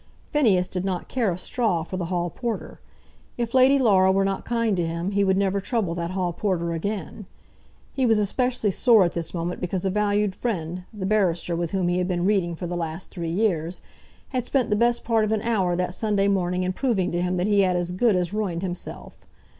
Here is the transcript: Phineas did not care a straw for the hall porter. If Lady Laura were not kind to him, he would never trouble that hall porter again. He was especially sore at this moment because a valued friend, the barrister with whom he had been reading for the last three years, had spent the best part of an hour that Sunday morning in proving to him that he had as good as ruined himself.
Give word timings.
Phineas 0.31 0.67
did 0.67 0.83
not 0.83 1.07
care 1.09 1.31
a 1.31 1.37
straw 1.37 1.83
for 1.83 1.95
the 1.95 2.05
hall 2.05 2.31
porter. 2.31 2.79
If 3.37 3.53
Lady 3.53 3.77
Laura 3.77 4.11
were 4.11 4.25
not 4.25 4.45
kind 4.45 4.75
to 4.77 4.83
him, 4.87 5.11
he 5.11 5.23
would 5.23 5.37
never 5.37 5.61
trouble 5.61 5.93
that 5.93 6.09
hall 6.09 6.33
porter 6.33 6.73
again. 6.73 7.27
He 7.93 8.07
was 8.07 8.17
especially 8.17 8.71
sore 8.71 9.03
at 9.03 9.11
this 9.11 9.31
moment 9.31 9.61
because 9.61 9.85
a 9.85 9.91
valued 9.91 10.35
friend, 10.35 10.85
the 10.91 11.05
barrister 11.05 11.55
with 11.55 11.69
whom 11.69 11.87
he 11.87 11.99
had 11.99 12.07
been 12.07 12.25
reading 12.25 12.55
for 12.55 12.65
the 12.65 12.75
last 12.75 13.11
three 13.11 13.29
years, 13.29 13.81
had 14.29 14.43
spent 14.43 14.71
the 14.71 14.75
best 14.75 15.03
part 15.03 15.23
of 15.23 15.31
an 15.31 15.43
hour 15.43 15.75
that 15.75 15.93
Sunday 15.93 16.27
morning 16.27 16.63
in 16.63 16.73
proving 16.73 17.11
to 17.11 17.21
him 17.21 17.37
that 17.37 17.45
he 17.45 17.59
had 17.59 17.75
as 17.75 17.91
good 17.91 18.15
as 18.15 18.33
ruined 18.33 18.63
himself. 18.63 19.19